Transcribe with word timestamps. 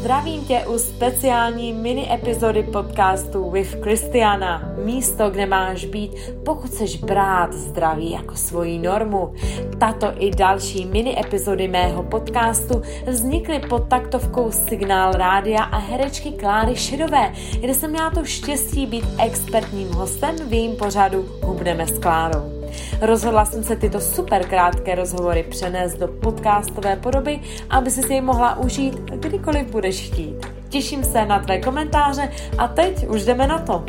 Zdravím 0.00 0.44
tě 0.44 0.64
u 0.66 0.78
speciální 0.78 1.72
mini 1.72 2.12
epizody 2.14 2.62
podcastu 2.62 3.50
With 3.50 3.82
Christiana. 3.82 4.72
Místo, 4.84 5.30
kde 5.30 5.46
máš 5.46 5.84
být, 5.84 6.10
pokud 6.44 6.70
chceš 6.70 6.96
brát 6.96 7.52
zdraví 7.52 8.10
jako 8.10 8.36
svoji 8.36 8.78
normu. 8.78 9.34
Tato 9.78 10.06
i 10.18 10.30
další 10.30 10.86
mini 10.86 11.20
epizody 11.20 11.68
mého 11.68 12.02
podcastu 12.02 12.82
vznikly 13.06 13.60
pod 13.68 13.88
taktovkou 13.88 14.50
Signál 14.50 15.12
Rádia 15.12 15.62
a 15.62 15.78
herečky 15.78 16.30
Kláry 16.30 16.76
Šedové, 16.76 17.32
kde 17.60 17.74
jsem 17.74 17.90
měla 17.90 18.10
to 18.10 18.24
štěstí 18.24 18.86
být 18.86 19.04
expertním 19.18 19.88
hostem 19.88 20.36
v 20.48 20.52
jejím 20.52 20.76
pořadu 20.76 21.28
Hubneme 21.42 21.86
s 21.86 21.98
Klárou. 21.98 22.59
Rozhodla 23.00 23.44
jsem 23.44 23.64
se 23.64 23.76
tyto 23.76 24.00
super 24.00 24.48
krátké 24.48 24.94
rozhovory 24.94 25.42
přenést 25.42 25.94
do 25.94 26.08
podcastové 26.08 26.96
podoby, 26.96 27.40
aby 27.70 27.90
si 27.90 28.12
jej 28.12 28.20
mohla 28.20 28.58
užít 28.58 28.94
kdykoliv 28.94 29.66
budeš 29.66 30.10
chtít. 30.10 30.36
Těším 30.68 31.04
se 31.04 31.24
na 31.26 31.38
tvé 31.38 31.60
komentáře 31.60 32.32
a 32.58 32.68
teď 32.68 33.06
už 33.06 33.24
jdeme 33.24 33.46
na 33.46 33.58
to. 33.58 33.84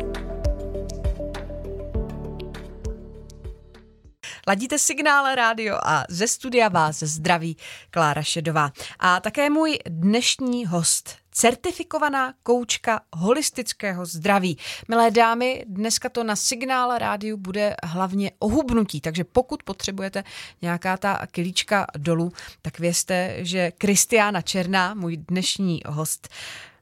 Ladíte 4.48 4.78
signál 4.78 5.34
rádio 5.34 5.78
a 5.84 6.04
ze 6.08 6.28
studia 6.28 6.68
vás 6.68 6.98
zdraví 6.98 7.56
Klára 7.90 8.22
Šedová. 8.22 8.70
A 8.98 9.20
také 9.20 9.50
můj 9.50 9.78
dnešní 9.86 10.66
host 10.66 11.21
certifikovaná 11.32 12.34
koučka 12.42 13.00
holistického 13.12 14.06
zdraví. 14.06 14.58
Milé 14.88 15.10
dámy, 15.10 15.64
dneska 15.68 16.08
to 16.08 16.24
na 16.24 16.36
signál 16.36 16.98
rádiu 16.98 17.36
bude 17.36 17.74
hlavně 17.84 18.30
o 18.38 18.48
hubnutí, 18.48 19.00
takže 19.00 19.24
pokud 19.24 19.62
potřebujete 19.62 20.24
nějaká 20.62 20.96
ta 20.96 21.26
kilíčka 21.30 21.86
dolů, 21.98 22.32
tak 22.62 22.78
vězte, 22.78 23.36
že 23.38 23.70
Kristiána 23.70 24.42
Černá, 24.42 24.94
můj 24.94 25.16
dnešní 25.16 25.80
host, 25.86 26.28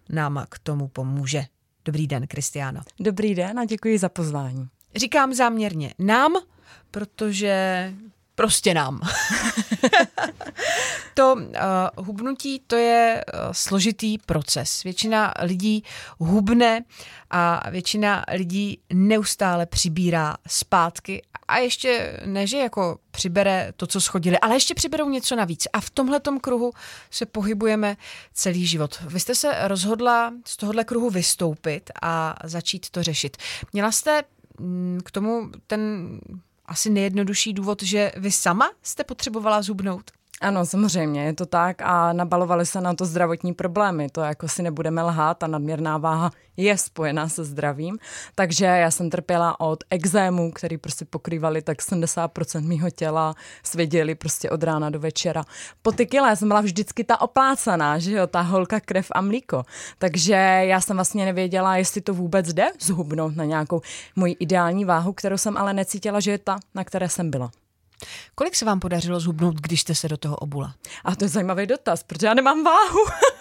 nám 0.09 0.47
k 0.49 0.59
tomu 0.59 0.89
pomůže. 0.89 1.45
Dobrý 1.85 2.07
den, 2.07 2.27
Kristiáno. 2.27 2.81
Dobrý 3.01 3.35
den 3.35 3.59
a 3.59 3.65
děkuji 3.65 3.99
za 3.99 4.09
pozvání. 4.09 4.69
Říkám 4.97 5.35
záměrně 5.35 5.95
nám, 5.99 6.33
protože 6.91 7.95
prostě 8.35 8.75
nám. 8.75 9.01
to 11.21 11.35
uh, 11.35 12.05
hubnutí 12.07 12.63
to 12.67 12.77
je 12.77 13.25
uh, 13.25 13.41
složitý 13.53 14.19
proces. 14.19 14.83
Většina 14.83 15.35
lidí 15.43 15.85
hubne 16.19 16.85
a 17.31 17.71
většina 17.71 18.25
lidí 18.33 18.81
neustále 18.93 19.67
přibírá 19.67 20.37
zpátky 20.49 21.23
a 21.49 21.59
ještě 21.59 22.21
ne, 22.25 22.47
že 22.47 22.59
jako 22.59 22.99
přibere 23.11 23.73
to, 23.77 23.87
co 23.87 24.01
schodili, 24.01 24.39
ale 24.39 24.57
ještě 24.57 24.75
přiberou 24.75 25.09
něco 25.09 25.37
navíc. 25.37 25.67
A 25.73 25.81
v 25.81 25.91
tomhletom 25.91 26.41
kruhu 26.41 26.73
se 27.11 27.27
pohybujeme 27.27 27.97
celý 28.35 28.67
život. 28.67 29.03
Vy 29.07 29.21
jste 29.21 29.35
se 29.35 29.69
rozhodla 29.69 30.33
z 30.47 30.57
tohohle 30.57 30.85
kruhu 30.85 31.11
vystoupit 31.11 31.91
a 32.03 32.35
začít 32.45 32.91
to 32.91 33.03
řešit. 33.03 33.37
Měla 33.73 33.93
jste 33.93 34.23
mm, 34.59 35.01
k 35.05 35.11
tomu 35.11 35.51
ten 35.67 36.11
asi 36.67 36.91
nejjednodušší 36.91 37.53
důvod, 37.53 37.83
že 37.83 38.13
vy 38.17 38.31
sama 38.33 38.71
jste 38.83 39.05
potřebovala 39.05 39.63
zubnout? 39.63 40.11
Ano, 40.43 40.67
samozřejmě, 40.67 41.25
je 41.25 41.33
to 41.33 41.47
tak 41.47 41.83
a 41.83 42.13
nabalovaly 42.13 42.67
se 42.67 42.81
na 42.81 42.95
to 42.95 43.05
zdravotní 43.05 43.55
problémy. 43.55 44.09
To 44.11 44.21
jako 44.21 44.49
si 44.49 44.63
nebudeme 44.63 45.03
lhát, 45.03 45.39
ta 45.39 45.47
nadměrná 45.47 45.99
váha 45.99 46.31
je 46.57 46.79
spojená 46.79 47.29
se 47.29 47.45
zdravím. 47.45 47.99
Takže 48.35 48.65
já 48.65 48.91
jsem 48.91 49.11
trpěla 49.11 49.61
od 49.61 49.85
exému, 49.91 50.53
který 50.53 50.79
prostě 50.79 51.05
pokrývali 51.05 51.63
tak 51.63 51.79
70% 51.79 52.67
mýho 52.67 52.91
těla, 52.91 53.35
svěděli 53.63 54.15
prostě 54.15 54.51
od 54.51 54.63
rána 54.63 54.91
do 54.91 55.01
večera. 55.01 55.45
Po 55.83 55.93
ty 55.93 56.07
kile 56.07 56.37
jsem 56.37 56.49
byla 56.49 56.61
vždycky 56.61 57.05
ta 57.05 57.21
oplácaná, 57.21 57.99
že 57.99 58.13
jo, 58.13 58.27
ta 58.27 58.41
holka 58.41 58.81
krev 58.81 59.07
a 59.13 59.21
mlíko. 59.21 59.65
Takže 59.99 60.35
já 60.63 60.81
jsem 60.81 60.97
vlastně 60.97 61.25
nevěděla, 61.25 61.77
jestli 61.77 62.01
to 62.01 62.15
vůbec 62.15 62.53
jde 62.53 62.71
zhubnout 62.81 63.37
na 63.37 63.45
nějakou 63.45 63.81
moji 64.17 64.37
ideální 64.41 64.85
váhu, 64.85 65.13
kterou 65.13 65.37
jsem 65.37 65.57
ale 65.57 65.73
necítila, 65.73 66.21
že 66.21 66.31
je 66.31 66.39
ta, 66.39 66.59
na 66.75 66.85
které 66.85 67.09
jsem 67.09 67.31
byla. 67.31 67.51
Kolik 68.35 68.57
se 68.57 68.65
vám 68.65 68.81
podařilo 68.81 69.21
zhubnout, 69.21 69.55
když 69.55 69.81
jste 69.81 69.95
se 69.95 70.09
do 70.09 70.17
toho 70.17 70.37
obula? 70.37 70.75
A 71.05 71.17
to 71.17 71.25
je 71.25 71.29
zajímavý 71.29 71.67
dotaz, 71.67 72.03
protože 72.03 72.27
já 72.27 72.35
nemám 72.35 72.65
váhu. 72.65 72.99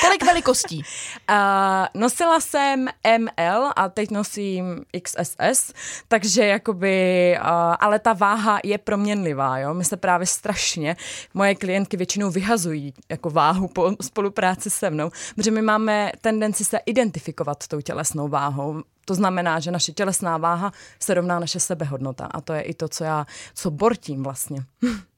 Kolik 0.00 0.24
velikostí? 0.24 0.82
Uh, 1.30 2.00
nosila 2.00 2.40
jsem 2.40 2.88
ML 3.18 3.70
a 3.76 3.88
teď 3.88 4.10
nosím 4.10 4.84
XSS, 5.02 5.72
takže 6.08 6.46
jakoby, 6.46 7.36
uh, 7.40 7.46
ale 7.80 7.98
ta 7.98 8.12
váha 8.12 8.60
je 8.64 8.78
proměnlivá, 8.78 9.58
jo. 9.58 9.74
My 9.74 9.84
se 9.84 9.96
právě 9.96 10.26
strašně, 10.26 10.96
moje 11.34 11.54
klientky 11.54 11.96
většinou 11.96 12.30
vyhazují 12.30 12.94
jako 13.08 13.30
váhu 13.30 13.68
po 13.68 13.92
spolupráci 14.00 14.70
se 14.70 14.90
mnou, 14.90 15.10
protože 15.36 15.50
my 15.50 15.62
máme 15.62 16.12
tendenci 16.20 16.64
se 16.64 16.78
identifikovat 16.86 17.66
tou 17.68 17.80
tělesnou 17.80 18.28
váhou. 18.28 18.82
To 19.04 19.14
znamená, 19.14 19.60
že 19.60 19.70
naše 19.70 19.92
tělesná 19.92 20.36
váha 20.36 20.72
se 21.00 21.14
rovná 21.14 21.38
naše 21.38 21.60
sebehodnota 21.60 22.26
a 22.26 22.40
to 22.40 22.52
je 22.52 22.62
i 22.62 22.74
to, 22.74 22.88
co 22.88 23.04
já, 23.04 23.26
co 23.54 23.70
bortím 23.70 24.22
vlastně. 24.22 24.64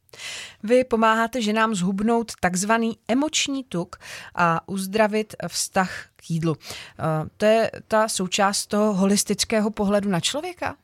Vy 0.62 0.84
pomáháte 0.84 1.42
ženám 1.42 1.74
zhubnout 1.74 2.32
takzvaný 2.40 2.98
emoční 3.08 3.64
tuk 3.64 3.96
a 4.34 4.68
uzdravit 4.68 5.34
vztah 5.48 6.06
k 6.16 6.30
jídlu. 6.30 6.56
To 7.36 7.44
je 7.44 7.70
ta 7.88 8.08
součást 8.08 8.66
toho 8.66 8.92
holistického 8.92 9.70
pohledu 9.70 10.10
na 10.10 10.20
člověka? 10.20 10.76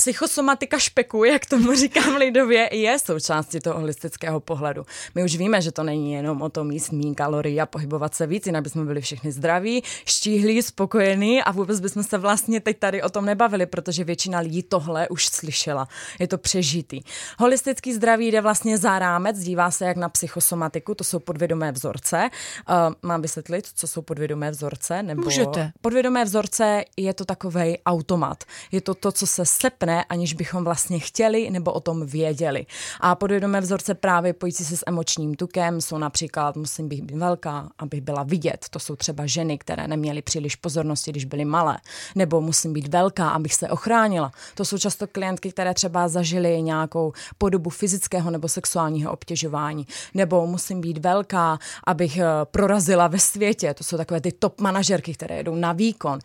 Psychosomatika 0.00 0.78
špeku, 0.78 1.24
jak 1.24 1.46
tomu 1.46 1.74
říkám 1.74 2.16
lidově, 2.16 2.68
je 2.72 2.98
součástí 2.98 3.60
toho 3.60 3.78
holistického 3.78 4.40
pohledu. 4.40 4.86
My 5.14 5.24
už 5.24 5.36
víme, 5.36 5.62
že 5.62 5.72
to 5.72 5.82
není 5.82 6.12
jenom 6.12 6.42
o 6.42 6.48
tom 6.48 6.70
jíst 6.70 6.92
méně 6.92 7.14
kalorií 7.14 7.60
a 7.60 7.66
pohybovat 7.66 8.14
se 8.14 8.26
víc, 8.26 8.46
jinak 8.46 8.62
bychom 8.62 8.86
byli 8.86 9.00
všichni 9.00 9.32
zdraví, 9.32 9.82
štíhlí, 10.04 10.62
spokojení 10.62 11.42
a 11.42 11.52
vůbec 11.52 11.80
bychom 11.80 12.02
se 12.02 12.18
vlastně 12.18 12.60
teď 12.60 12.78
tady 12.78 13.02
o 13.02 13.08
tom 13.08 13.24
nebavili, 13.26 13.66
protože 13.66 14.04
většina 14.04 14.38
lidí 14.38 14.62
tohle 14.62 15.08
už 15.08 15.26
slyšela. 15.26 15.88
Je 16.18 16.28
to 16.28 16.38
přežitý. 16.38 17.00
Holistický 17.38 17.94
zdraví 17.94 18.28
jde 18.28 18.40
vlastně 18.40 18.78
za 18.78 18.98
rámec, 18.98 19.38
dívá 19.38 19.70
se 19.70 19.84
jak 19.84 19.96
na 19.96 20.08
psychosomatiku, 20.08 20.94
to 20.94 21.04
jsou 21.04 21.18
podvědomé 21.18 21.72
vzorce. 21.72 22.30
Uh, 22.70 22.94
mám 23.02 23.22
vysvětlit, 23.22 23.66
co 23.74 23.86
jsou 23.86 24.02
podvědomé 24.02 24.50
vzorce? 24.50 25.02
Nebo 25.02 25.22
Můžete. 25.22 25.72
Podvědomé 25.80 26.24
vzorce 26.24 26.84
je 26.96 27.14
to 27.14 27.24
takový 27.24 27.78
automat. 27.86 28.44
Je 28.72 28.80
to 28.80 28.94
to, 28.94 29.12
co 29.12 29.26
se 29.26 29.46
sepne 29.46 29.87
ne, 29.88 30.04
aniž 30.04 30.34
bychom 30.34 30.64
vlastně 30.64 30.98
chtěli 30.98 31.50
nebo 31.50 31.72
o 31.72 31.80
tom 31.80 32.06
věděli. 32.06 32.66
A 33.00 33.14
podvědomé 33.14 33.60
vzorce 33.60 33.94
právě 33.94 34.32
pojící 34.32 34.64
se 34.64 34.76
s 34.76 34.84
emočním 34.86 35.34
tukem 35.34 35.80
jsou 35.80 35.98
například 35.98 36.56
musím 36.56 36.88
být 36.88 37.10
velká, 37.10 37.68
aby 37.78 38.00
byla 38.00 38.22
vidět. 38.22 38.66
To 38.70 38.78
jsou 38.78 38.96
třeba 38.96 39.26
ženy, 39.26 39.58
které 39.58 39.88
neměly 39.88 40.22
příliš 40.22 40.56
pozornosti, 40.56 41.10
když 41.10 41.24
byly 41.24 41.44
malé. 41.44 41.78
Nebo 42.14 42.40
musím 42.40 42.72
být 42.72 42.88
velká, 42.88 43.30
abych 43.30 43.54
se 43.54 43.68
ochránila. 43.68 44.30
To 44.54 44.64
jsou 44.64 44.78
často 44.78 45.06
klientky, 45.06 45.52
které 45.52 45.74
třeba 45.74 46.08
zažily 46.08 46.62
nějakou 46.62 47.12
podobu 47.38 47.70
fyzického 47.70 48.30
nebo 48.30 48.48
sexuálního 48.48 49.12
obtěžování. 49.12 49.86
Nebo 50.14 50.46
musím 50.46 50.80
být 50.80 50.98
velká, 50.98 51.58
abych 51.86 52.16
eh, 52.16 52.24
prorazila 52.44 53.08
ve 53.08 53.18
světě. 53.18 53.74
To 53.74 53.84
jsou 53.84 53.96
takové 53.96 54.20
ty 54.20 54.32
top 54.32 54.60
manažerky, 54.60 55.14
které 55.14 55.36
jedou 55.36 55.54
na 55.54 55.72
výkon. 55.72 56.18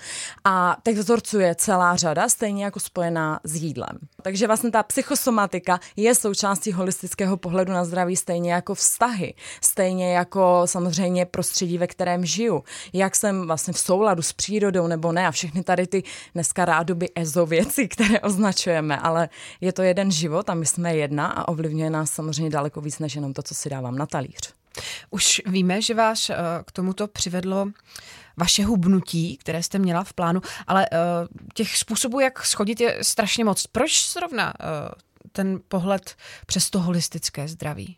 A 0.44 0.78
těch 0.84 0.98
vzorců 0.98 1.40
je 1.40 1.56
celá 1.56 1.96
řada, 1.96 2.30
stejně 2.30 2.64
jako 2.64 2.80
spojená 2.80 3.40
s 3.54 3.56
jídlem. 3.56 4.00
Takže 4.22 4.48
vlastně 4.48 4.72
ta 4.72 4.84
psychosomatika 4.84 5.80
je 5.96 6.16
součástí 6.16 6.72
holistického 6.72 7.38
pohledu 7.38 7.72
na 7.72 7.86
zdraví 7.86 8.16
stejně 8.16 8.54
jako 8.54 8.76
vztahy, 8.76 9.34
stejně 9.62 10.14
jako 10.14 10.62
samozřejmě 10.66 11.26
prostředí, 11.26 11.78
ve 11.78 11.88
kterém 11.88 12.26
žiju. 12.26 12.64
Jak 12.94 13.16
jsem 13.16 13.48
vlastně 13.48 13.74
v 13.74 13.80
souladu 13.80 14.22
s 14.22 14.34
přírodou 14.34 14.88
nebo 14.88 15.12
ne 15.12 15.28
a 15.28 15.32
všechny 15.32 15.64
tady 15.64 15.88
ty 15.88 16.04
dneska 16.34 16.66
rádoby 16.66 17.10
ezo 17.16 17.46
věci, 17.46 17.88
které 17.88 18.20
označujeme, 18.20 18.98
ale 18.98 19.30
je 19.62 19.74
to 19.74 19.82
jeden 19.82 20.12
život 20.12 20.50
a 20.50 20.54
my 20.54 20.66
jsme 20.66 20.96
jedna 20.96 21.28
a 21.28 21.48
ovlivňuje 21.48 21.90
nás 21.90 22.12
samozřejmě 22.12 22.50
daleko 22.50 22.82
víc 22.82 23.00
než 23.00 23.16
jenom 23.16 23.34
to, 23.34 23.44
co 23.44 23.56
si 23.56 23.70
dávám 23.70 23.98
na 23.98 24.06
talíř. 24.06 24.63
Už 25.10 25.42
víme, 25.46 25.82
že 25.82 25.94
vás 25.94 26.30
eh, 26.30 26.36
k 26.66 26.72
tomuto 26.72 27.08
přivedlo 27.08 27.68
vaše 28.38 28.66
hubnutí, 28.66 29.38
které 29.38 29.64
jste 29.64 29.80
měla 29.80 30.04
v 30.04 30.14
plánu, 30.14 30.42
ale 30.68 30.88
uh, 30.92 30.98
těch 31.54 31.78
způsobů, 31.78 32.20
jak 32.20 32.46
schodit, 32.46 32.82
je 32.82 32.98
strašně 33.02 33.46
moc. 33.46 33.68
Proč 33.68 34.12
zrovna 34.12 34.54
uh, 34.60 34.90
ten 35.32 35.60
pohled 35.68 36.16
přes 36.46 36.70
to 36.70 36.80
holistické 36.80 37.48
zdraví? 37.48 37.98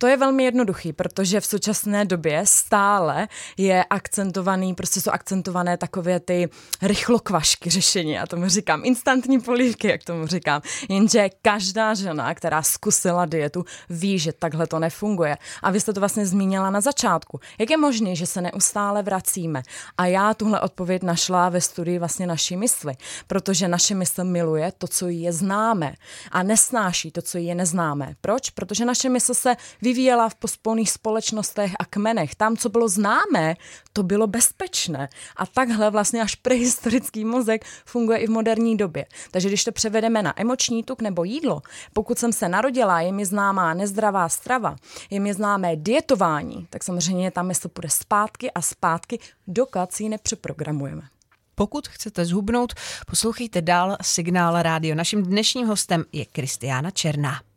To 0.00 0.06
je 0.06 0.16
velmi 0.16 0.44
jednoduchý, 0.44 0.92
protože 0.92 1.40
v 1.40 1.46
současné 1.46 2.04
době 2.04 2.42
stále 2.44 3.28
je 3.56 3.84
akcentovaný, 3.84 4.74
prostě 4.74 5.00
jsou 5.00 5.10
akcentované 5.10 5.76
takové 5.76 6.20
ty 6.20 6.48
rychlokvašky 6.82 7.70
řešení, 7.70 8.12
já 8.12 8.26
tomu 8.26 8.48
říkám, 8.48 8.82
instantní 8.84 9.40
polívky, 9.40 9.88
jak 9.88 10.04
tomu 10.04 10.26
říkám. 10.26 10.62
Jenže 10.88 11.28
každá 11.42 11.94
žena, 11.94 12.34
která 12.34 12.62
zkusila 12.62 13.26
dietu, 13.26 13.64
ví, 13.90 14.18
že 14.18 14.32
takhle 14.32 14.66
to 14.66 14.78
nefunguje. 14.78 15.36
A 15.62 15.70
vy 15.70 15.80
jste 15.80 15.92
to 15.92 16.00
vlastně 16.00 16.26
zmínila 16.26 16.70
na 16.70 16.80
začátku. 16.80 17.40
Jak 17.58 17.70
je 17.70 17.76
možné, 17.76 18.14
že 18.16 18.26
se 18.26 18.40
neustále 18.40 19.02
vracíme? 19.02 19.62
A 19.98 20.06
já 20.06 20.34
tuhle 20.34 20.60
odpověď 20.60 21.02
našla 21.02 21.48
ve 21.48 21.60
studii 21.60 21.98
vlastně 21.98 22.26
naší 22.26 22.56
mysli, 22.56 22.94
protože 23.26 23.68
naše 23.68 23.94
mysl 23.94 24.24
miluje 24.24 24.72
to, 24.78 24.88
co 24.88 25.08
je 25.08 25.32
známe 25.32 25.94
a 26.30 26.42
nesnáší 26.42 27.10
to, 27.10 27.22
co 27.22 27.38
je 27.38 27.54
neznámé. 27.54 28.14
Proč? 28.20 28.50
Protože 28.50 28.84
naše 28.84 29.08
mysl 29.08 29.34
se 29.34 29.56
vyvíjela 29.90 30.28
v 30.28 30.34
pospolných 30.34 30.90
společnostech 30.90 31.72
a 31.78 31.84
kmenech. 31.84 32.34
Tam, 32.34 32.56
co 32.56 32.68
bylo 32.68 32.88
známé, 32.88 33.56
to 33.92 34.02
bylo 34.02 34.26
bezpečné. 34.26 35.08
A 35.36 35.46
takhle 35.46 35.90
vlastně 35.90 36.22
až 36.22 36.34
prehistorický 36.34 37.24
mozek 37.24 37.64
funguje 37.84 38.18
i 38.18 38.26
v 38.26 38.30
moderní 38.30 38.76
době. 38.76 39.06
Takže 39.30 39.48
když 39.48 39.64
to 39.64 39.72
převedeme 39.72 40.22
na 40.22 40.40
emoční 40.40 40.82
tuk 40.82 41.02
nebo 41.02 41.24
jídlo, 41.24 41.62
pokud 41.92 42.18
jsem 42.18 42.32
se 42.32 42.48
narodila, 42.48 43.00
je 43.00 43.12
mi 43.12 43.26
známá 43.26 43.74
nezdravá 43.74 44.28
strava, 44.28 44.76
je 45.10 45.20
mi 45.20 45.34
známé 45.34 45.76
dietování, 45.76 46.66
tak 46.70 46.84
samozřejmě 46.84 47.30
tam 47.30 47.46
mysl 47.46 47.68
půjde 47.68 47.88
zpátky 47.90 48.50
a 48.50 48.62
zpátky, 48.62 49.18
dokud 49.46 49.92
si 49.92 50.02
ji 50.02 50.08
nepřeprogramujeme. 50.08 51.02
Pokud 51.54 51.88
chcete 51.88 52.24
zhubnout, 52.24 52.72
poslouchejte 53.06 53.62
dál 53.62 53.96
Signál 54.02 54.62
rádio. 54.62 54.94
Naším 54.94 55.22
dnešním 55.22 55.66
hostem 55.66 56.04
je 56.12 56.24
Kristiána 56.24 56.90
Černá. 56.90 57.49